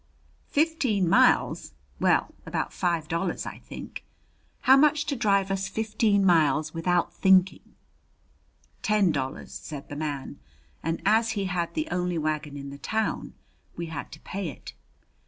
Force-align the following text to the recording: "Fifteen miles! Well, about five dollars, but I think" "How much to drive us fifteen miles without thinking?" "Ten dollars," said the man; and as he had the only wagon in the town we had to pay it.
"Fifteen 0.49 1.07
miles! 1.07 1.73
Well, 1.99 2.33
about 2.43 2.73
five 2.73 3.07
dollars, 3.07 3.43
but 3.43 3.53
I 3.53 3.59
think" 3.59 4.03
"How 4.61 4.75
much 4.75 5.05
to 5.05 5.15
drive 5.15 5.51
us 5.51 5.67
fifteen 5.67 6.25
miles 6.25 6.73
without 6.73 7.13
thinking?" 7.13 7.75
"Ten 8.81 9.11
dollars," 9.11 9.51
said 9.53 9.89
the 9.89 9.95
man; 9.95 10.39
and 10.81 11.03
as 11.05 11.33
he 11.37 11.45
had 11.45 11.75
the 11.75 11.87
only 11.91 12.17
wagon 12.17 12.57
in 12.57 12.71
the 12.71 12.79
town 12.79 13.35
we 13.77 13.85
had 13.93 14.11
to 14.13 14.19
pay 14.21 14.49
it. 14.49 14.73